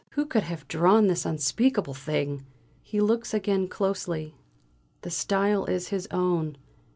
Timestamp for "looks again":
2.99-3.67